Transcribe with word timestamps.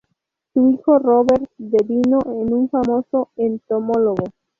Su 0.51 0.67
hijo 0.71 0.97
Robert 0.97 1.47
devino 1.59 2.21
en 2.25 2.51
un 2.51 2.69
famoso 2.69 3.29
entomólogo. 3.35 4.29